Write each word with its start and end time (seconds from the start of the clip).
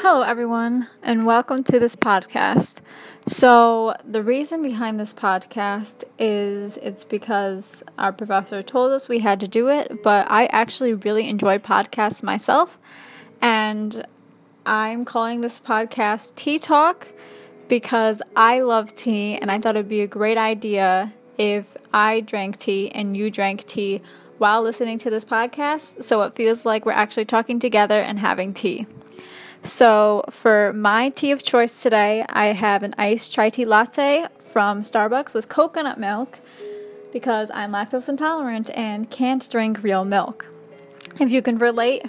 Hello, 0.00 0.22
everyone, 0.22 0.88
and 1.02 1.24
welcome 1.24 1.62
to 1.64 1.78
this 1.78 1.94
podcast. 1.94 2.80
So, 3.26 3.94
the 4.04 4.22
reason 4.22 4.60
behind 4.60 4.98
this 4.98 5.14
podcast 5.14 6.02
is 6.18 6.76
it's 6.78 7.04
because 7.04 7.82
our 7.96 8.12
professor 8.12 8.62
told 8.62 8.90
us 8.90 9.08
we 9.08 9.20
had 9.20 9.38
to 9.40 9.48
do 9.48 9.68
it, 9.68 10.02
but 10.02 10.26
I 10.28 10.46
actually 10.46 10.94
really 10.94 11.28
enjoy 11.28 11.58
podcasts 11.58 12.22
myself, 12.22 12.76
and 13.40 14.04
I'm 14.66 15.04
calling 15.04 15.40
this 15.40 15.60
podcast 15.60 16.34
Tea 16.34 16.58
Talk 16.58 17.08
because 17.68 18.20
I 18.34 18.60
love 18.60 18.94
tea, 18.94 19.36
and 19.36 19.50
I 19.50 19.60
thought 19.60 19.76
it'd 19.76 19.88
be 19.88 20.02
a 20.02 20.08
great 20.08 20.36
idea 20.36 21.14
if 21.38 21.64
I 21.94 22.20
drank 22.20 22.58
tea 22.58 22.90
and 22.90 23.16
you 23.16 23.30
drank 23.30 23.64
tea 23.64 24.02
while 24.38 24.60
listening 24.60 24.98
to 24.98 25.08
this 25.10 25.24
podcast, 25.24 26.02
so 26.02 26.22
it 26.22 26.34
feels 26.34 26.66
like 26.66 26.84
we're 26.84 26.92
actually 26.92 27.26
talking 27.26 27.60
together 27.60 28.00
and 28.00 28.18
having 28.18 28.52
tea. 28.52 28.86
So, 29.64 30.24
for 30.28 30.74
my 30.74 31.08
tea 31.08 31.30
of 31.30 31.42
choice 31.42 31.82
today, 31.82 32.22
I 32.28 32.48
have 32.48 32.82
an 32.82 32.94
iced 32.98 33.32
chai 33.32 33.48
tea 33.48 33.64
latte 33.64 34.26
from 34.38 34.82
Starbucks 34.82 35.32
with 35.32 35.48
coconut 35.48 35.98
milk 35.98 36.38
because 37.14 37.50
I'm 37.50 37.72
lactose 37.72 38.10
intolerant 38.10 38.68
and 38.74 39.10
can't 39.10 39.48
drink 39.50 39.82
real 39.82 40.04
milk. 40.04 40.44
If 41.18 41.30
you 41.30 41.40
can 41.40 41.56
relate, 41.56 42.04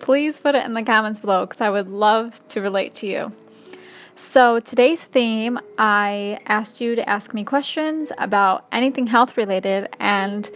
please 0.00 0.40
put 0.40 0.56
it 0.56 0.64
in 0.64 0.74
the 0.74 0.82
comments 0.82 1.20
below 1.20 1.46
because 1.46 1.60
I 1.60 1.70
would 1.70 1.86
love 1.86 2.46
to 2.48 2.60
relate 2.60 2.92
to 2.96 3.06
you. 3.06 3.32
So, 4.16 4.58
today's 4.58 5.04
theme, 5.04 5.60
I 5.78 6.40
asked 6.46 6.80
you 6.80 6.96
to 6.96 7.08
ask 7.08 7.32
me 7.32 7.44
questions 7.44 8.10
about 8.18 8.66
anything 8.72 9.06
health 9.06 9.36
related, 9.36 9.94
and 10.00 10.50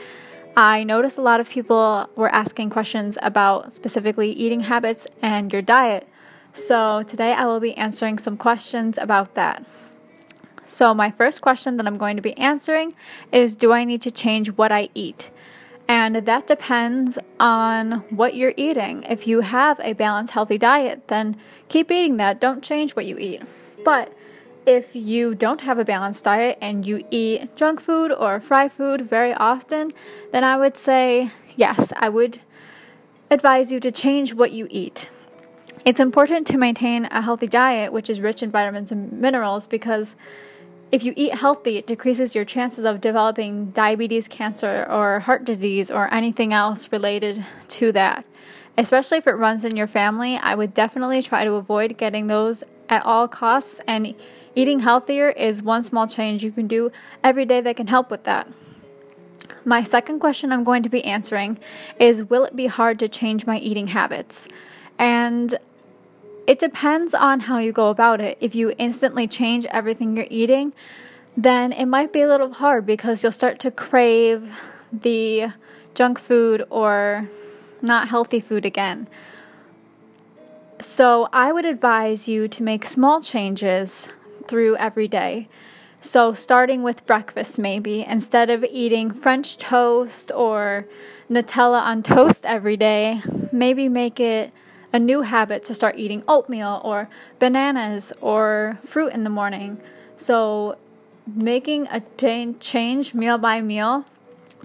I 0.56 0.82
noticed 0.82 1.16
a 1.16 1.22
lot 1.22 1.38
of 1.38 1.48
people 1.48 2.10
were 2.16 2.34
asking 2.34 2.70
questions 2.70 3.18
about 3.22 3.72
specifically 3.72 4.32
eating 4.32 4.60
habits 4.60 5.06
and 5.22 5.52
your 5.52 5.62
diet. 5.62 6.08
So, 6.52 7.02
today 7.02 7.32
I 7.32 7.46
will 7.46 7.60
be 7.60 7.76
answering 7.76 8.18
some 8.18 8.36
questions 8.36 8.98
about 8.98 9.34
that. 9.34 9.64
So, 10.64 10.92
my 10.94 11.10
first 11.10 11.42
question 11.42 11.76
that 11.76 11.86
I'm 11.86 11.96
going 11.96 12.16
to 12.16 12.22
be 12.22 12.36
answering 12.36 12.94
is 13.30 13.54
Do 13.54 13.72
I 13.72 13.84
need 13.84 14.02
to 14.02 14.10
change 14.10 14.50
what 14.52 14.72
I 14.72 14.88
eat? 14.94 15.30
And 15.86 16.16
that 16.16 16.46
depends 16.46 17.18
on 17.40 18.04
what 18.10 18.34
you're 18.34 18.54
eating. 18.56 19.02
If 19.04 19.26
you 19.26 19.40
have 19.40 19.80
a 19.80 19.92
balanced, 19.92 20.32
healthy 20.32 20.58
diet, 20.58 21.08
then 21.08 21.36
keep 21.68 21.90
eating 21.90 22.16
that. 22.18 22.40
Don't 22.40 22.62
change 22.62 22.94
what 22.94 23.06
you 23.06 23.18
eat. 23.18 23.42
But 23.84 24.12
if 24.66 24.94
you 24.94 25.34
don't 25.34 25.62
have 25.62 25.78
a 25.78 25.84
balanced 25.84 26.24
diet 26.24 26.58
and 26.60 26.86
you 26.86 27.04
eat 27.10 27.56
junk 27.56 27.80
food 27.80 28.12
or 28.12 28.40
fried 28.40 28.72
food 28.72 29.00
very 29.00 29.34
often, 29.34 29.92
then 30.32 30.44
I 30.44 30.56
would 30.56 30.76
say 30.76 31.30
yes, 31.56 31.92
I 31.96 32.08
would 32.08 32.40
advise 33.30 33.72
you 33.72 33.80
to 33.80 33.90
change 33.90 34.34
what 34.34 34.52
you 34.52 34.68
eat. 34.70 35.08
It's 35.84 36.00
important 36.00 36.46
to 36.48 36.58
maintain 36.58 37.06
a 37.06 37.22
healthy 37.22 37.46
diet, 37.46 37.92
which 37.92 38.10
is 38.10 38.20
rich 38.20 38.42
in 38.42 38.50
vitamins 38.50 38.92
and 38.92 39.12
minerals, 39.12 39.66
because 39.66 40.14
if 40.92 41.04
you 41.04 41.14
eat 41.16 41.34
healthy, 41.34 41.78
it 41.78 41.86
decreases 41.86 42.34
your 42.34 42.44
chances 42.44 42.84
of 42.84 43.00
developing 43.00 43.70
diabetes, 43.70 44.28
cancer, 44.28 44.86
or 44.90 45.20
heart 45.20 45.44
disease, 45.44 45.90
or 45.90 46.12
anything 46.12 46.52
else 46.52 46.92
related 46.92 47.44
to 47.68 47.92
that. 47.92 48.26
Especially 48.76 49.18
if 49.18 49.26
it 49.26 49.32
runs 49.32 49.64
in 49.64 49.76
your 49.76 49.86
family, 49.86 50.36
I 50.36 50.54
would 50.54 50.74
definitely 50.74 51.22
try 51.22 51.44
to 51.44 51.52
avoid 51.54 51.96
getting 51.96 52.26
those 52.26 52.62
at 52.88 53.04
all 53.06 53.26
costs. 53.28 53.80
And 53.86 54.14
eating 54.54 54.80
healthier 54.80 55.30
is 55.30 55.62
one 55.62 55.82
small 55.82 56.06
change 56.06 56.44
you 56.44 56.52
can 56.52 56.66
do 56.66 56.90
every 57.24 57.46
day 57.46 57.60
that 57.60 57.76
can 57.76 57.86
help 57.86 58.10
with 58.10 58.24
that. 58.24 58.48
My 59.64 59.82
second 59.84 60.18
question 60.20 60.52
I'm 60.52 60.64
going 60.64 60.82
to 60.82 60.88
be 60.88 61.04
answering 61.04 61.58
is 61.98 62.24
Will 62.24 62.44
it 62.44 62.56
be 62.56 62.66
hard 62.66 62.98
to 62.98 63.08
change 63.08 63.46
my 63.46 63.58
eating 63.58 63.88
habits? 63.88 64.48
And 64.98 65.58
it 66.46 66.58
depends 66.58 67.14
on 67.14 67.40
how 67.40 67.58
you 67.58 67.72
go 67.72 67.88
about 67.88 68.20
it. 68.20 68.38
If 68.40 68.54
you 68.54 68.72
instantly 68.78 69.26
change 69.26 69.66
everything 69.66 70.16
you're 70.16 70.26
eating, 70.30 70.72
then 71.36 71.72
it 71.72 71.86
might 71.86 72.12
be 72.12 72.22
a 72.22 72.28
little 72.28 72.52
hard 72.52 72.86
because 72.86 73.22
you'll 73.22 73.32
start 73.32 73.58
to 73.60 73.70
crave 73.70 74.56
the 74.92 75.48
junk 75.94 76.18
food 76.18 76.64
or 76.70 77.28
not 77.82 78.08
healthy 78.08 78.40
food 78.40 78.64
again. 78.64 79.06
So, 80.80 81.28
I 81.30 81.52
would 81.52 81.66
advise 81.66 82.26
you 82.26 82.48
to 82.48 82.62
make 82.62 82.86
small 82.86 83.20
changes 83.20 84.08
through 84.48 84.76
every 84.76 85.08
day. 85.08 85.48
So, 86.00 86.32
starting 86.32 86.82
with 86.82 87.04
breakfast, 87.04 87.58
maybe 87.58 88.02
instead 88.02 88.48
of 88.48 88.64
eating 88.64 89.10
French 89.10 89.58
toast 89.58 90.32
or 90.34 90.86
Nutella 91.30 91.82
on 91.82 92.02
toast 92.02 92.46
every 92.46 92.78
day, 92.78 93.20
maybe 93.52 93.90
make 93.90 94.18
it 94.18 94.52
a 94.92 94.98
new 94.98 95.22
habit 95.22 95.64
to 95.64 95.74
start 95.74 95.96
eating 95.96 96.22
oatmeal 96.26 96.80
or 96.84 97.08
bananas 97.38 98.12
or 98.20 98.78
fruit 98.84 99.12
in 99.12 99.24
the 99.24 99.30
morning. 99.30 99.78
So, 100.16 100.76
making 101.26 101.86
a 101.88 102.02
change 102.60 103.14
meal 103.14 103.38
by 103.38 103.60
meal, 103.60 104.04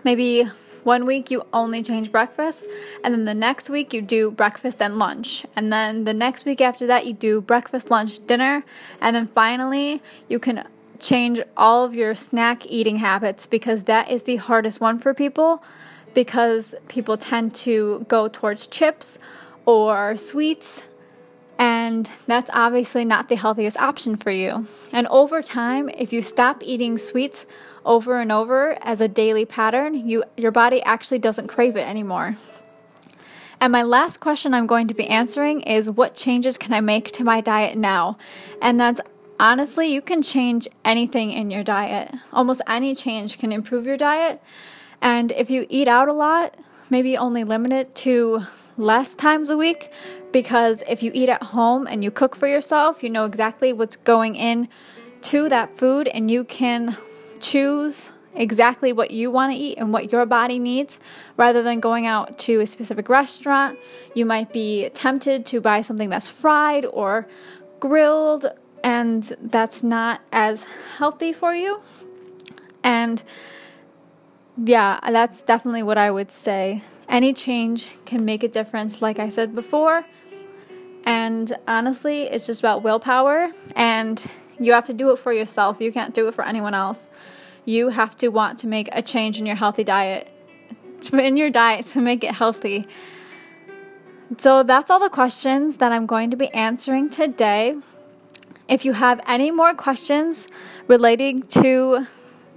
maybe 0.04 0.50
one 0.84 1.06
week 1.06 1.32
you 1.32 1.44
only 1.52 1.82
change 1.82 2.12
breakfast, 2.12 2.64
and 3.04 3.14
then 3.14 3.26
the 3.26 3.34
next 3.34 3.70
week 3.70 3.94
you 3.94 4.02
do 4.02 4.30
breakfast 4.30 4.82
and 4.82 5.00
lunch, 5.00 5.46
and 5.56 5.74
then 5.74 6.04
the 6.04 6.14
next 6.14 6.46
week 6.46 6.62
after 6.62 6.86
that 6.88 7.06
you 7.06 7.14
do 7.14 7.42
breakfast, 7.42 7.90
lunch, 7.90 8.26
dinner, 8.28 8.64
and 9.02 9.16
then 9.16 9.28
finally 9.28 10.02
you 10.28 10.38
can 10.38 10.68
change 11.00 11.42
all 11.58 11.84
of 11.84 11.94
your 11.94 12.16
snack 12.16 12.66
eating 12.68 12.98
habits 12.98 13.48
because 13.48 13.84
that 13.84 14.10
is 14.10 14.24
the 14.24 14.38
hardest 14.38 14.80
one 14.80 14.98
for 14.98 15.14
people 15.14 15.62
because 16.14 16.74
people 16.88 17.18
tend 17.18 17.54
to 17.54 18.06
go 18.08 18.28
towards 18.28 18.66
chips 18.68 19.20
or 19.66 20.18
sweets, 20.18 20.84
and 21.58 22.10
that's 22.28 22.50
obviously 22.54 23.06
not 23.06 23.30
the 23.30 23.36
healthiest 23.36 23.78
option 23.78 24.18
for 24.18 24.32
you. 24.32 24.68
And 24.92 25.08
over 25.08 25.42
time, 25.42 25.90
if 25.90 26.12
you 26.12 26.22
stop 26.22 26.62
eating 26.64 26.98
sweets 26.98 27.46
over 27.86 28.20
and 28.20 28.32
over 28.32 28.78
as 28.82 29.00
a 29.00 29.08
daily 29.08 29.46
pattern, 29.46 30.08
you, 30.08 30.24
your 30.36 30.52
body 30.52 30.82
actually 30.84 31.20
doesn't 31.20 31.48
crave 31.48 31.78
it 31.78 31.88
anymore. 31.88 32.36
And 33.62 33.72
my 33.72 33.84
last 33.84 34.20
question 34.20 34.54
I'm 34.54 34.68
going 34.68 34.88
to 34.90 34.94
be 34.94 35.08
answering 35.08 35.62
is 35.62 35.90
what 35.90 36.14
changes 36.14 36.58
can 36.58 36.74
I 36.74 36.82
make 36.82 37.12
to 37.14 37.24
my 37.24 37.40
diet 37.40 37.78
now? 37.78 38.18
And 38.62 38.80
that's 38.80 39.00
honestly, 39.40 39.94
you 39.94 40.02
can 40.02 40.22
change 40.22 40.68
anything 40.84 41.32
in 41.32 41.52
your 41.52 41.64
diet. 41.64 42.14
Almost 42.34 42.62
any 42.68 42.96
change 42.96 43.38
can 43.40 43.52
improve 43.54 43.86
your 43.86 43.98
diet. 43.98 44.42
And 45.02 45.32
if 45.32 45.50
you 45.50 45.66
eat 45.70 45.88
out 45.88 46.10
a 46.10 46.14
lot, 46.14 46.56
maybe 46.90 47.18
only 47.18 47.44
limit 47.44 47.72
it 47.72 47.96
to 47.96 48.46
less 48.78 49.16
times 49.16 49.50
a 49.50 49.58
week 49.58 49.92
because 50.32 50.84
if 50.88 51.02
you 51.02 51.12
eat 51.14 51.30
at 51.30 51.42
home 51.42 51.88
and 51.88 52.04
you 52.04 52.12
cook 52.12 52.36
for 52.36 52.48
yourself, 52.48 53.04
you 53.04 53.10
know 53.10 53.26
exactly 53.26 53.74
what's 53.74 53.96
going 53.96 54.36
in 54.36 54.68
to 55.22 55.50
that 55.50 55.78
food 55.78 56.08
and 56.10 56.30
you 56.30 56.44
can 56.44 56.98
choose 57.40 58.12
exactly 58.36 58.92
what 58.92 59.12
you 59.12 59.32
want 59.32 59.54
to 59.54 59.58
eat 59.58 59.78
and 59.78 59.94
what 59.94 60.12
your 60.12 60.26
body 60.26 60.60
needs 60.60 61.00
rather 61.38 61.64
than 61.64 61.80
going 61.80 62.06
out 62.06 62.38
to 62.38 62.60
a 62.60 62.68
specific 62.68 63.10
restaurant. 63.10 63.80
You 64.14 64.26
might 64.26 64.52
be 64.52 64.90
tempted 64.94 65.46
to 65.48 65.62
buy 65.62 65.82
something 65.82 66.10
that's 66.10 66.28
fried 66.28 66.86
or 66.86 67.28
grilled 67.80 68.48
and 68.84 69.24
that's 69.42 69.82
not 69.82 70.22
as 70.32 70.66
healthy 70.98 71.34
for 71.34 71.56
you. 71.56 71.82
And 72.84 73.24
yeah, 74.58 75.00
that's 75.02 75.42
definitely 75.42 75.84
what 75.84 75.98
I 75.98 76.12
would 76.12 76.32
say 76.32 76.82
any 77.08 77.34
change 77.34 77.92
can 78.06 78.26
make 78.26 78.44
a 78.44 78.48
difference, 78.48 79.02
like 79.02 79.20
I 79.20 79.30
said 79.30 79.54
before. 79.56 80.06
And 81.06 81.56
honestly, 81.68 82.24
it's 82.24 82.48
just 82.48 82.62
about 82.62 82.82
willpower, 82.82 83.52
and 83.76 84.24
you 84.60 84.74
have 84.74 84.86
to 84.86 84.94
do 84.94 85.12
it 85.12 85.20
for 85.20 85.32
yourself. 85.32 85.80
You 85.80 85.92
can't 85.92 86.14
do 86.14 86.28
it 86.28 86.34
for 86.34 86.44
anyone 86.44 86.74
else. 86.74 87.08
You 87.66 87.90
have 87.90 88.16
to 88.18 88.30
want 88.30 88.60
to 88.60 88.68
make 88.68 88.90
a 88.92 89.02
change 89.02 89.38
in 89.38 89.46
your 89.46 89.56
healthy 89.56 89.84
diet, 89.84 90.32
in 91.14 91.38
your 91.38 91.50
diet 91.50 91.86
to 91.88 92.02
make 92.02 92.24
it 92.24 92.32
healthy. 92.32 92.88
So 94.40 94.64
that's 94.64 94.90
all 94.90 95.00
the 95.00 95.10
questions 95.10 95.78
that 95.78 95.92
I'm 95.92 96.08
going 96.08 96.32
to 96.32 96.38
be 96.38 96.50
answering 96.50 97.12
today. 97.12 97.78
If 98.68 98.84
you 98.84 98.94
have 98.94 99.22
any 99.28 99.52
more 99.52 99.76
questions 99.76 100.48
relating 100.88 101.44
to 101.44 102.08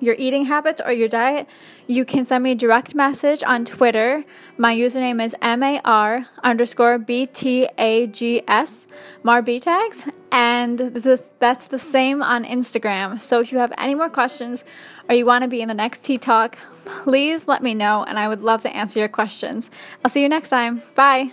your 0.00 0.14
eating 0.18 0.46
habits 0.46 0.80
or 0.84 0.92
your 0.92 1.08
diet, 1.08 1.48
you 1.86 2.04
can 2.04 2.24
send 2.24 2.44
me 2.44 2.52
a 2.52 2.54
direct 2.54 2.94
message 2.94 3.42
on 3.42 3.64
Twitter. 3.64 4.24
My 4.56 4.74
username 4.74 5.24
is 5.24 5.34
MAR 5.42 6.26
underscore 6.42 6.98
BTAGS, 6.98 8.86
MarBtags, 9.24 10.12
and 10.30 10.78
this, 10.78 11.32
that's 11.38 11.66
the 11.66 11.78
same 11.78 12.22
on 12.22 12.44
Instagram. 12.44 13.20
So 13.20 13.40
if 13.40 13.52
you 13.52 13.58
have 13.58 13.72
any 13.78 13.94
more 13.94 14.10
questions 14.10 14.64
or 15.08 15.14
you 15.14 15.24
want 15.24 15.42
to 15.42 15.48
be 15.48 15.62
in 15.62 15.68
the 15.68 15.74
next 15.74 16.04
Tea 16.04 16.18
Talk, 16.18 16.58
please 16.84 17.48
let 17.48 17.62
me 17.62 17.74
know 17.74 18.04
and 18.04 18.18
I 18.18 18.28
would 18.28 18.42
love 18.42 18.62
to 18.62 18.76
answer 18.76 19.00
your 19.00 19.08
questions. 19.08 19.70
I'll 20.04 20.10
see 20.10 20.22
you 20.22 20.28
next 20.28 20.50
time. 20.50 20.82
Bye. 20.94 21.30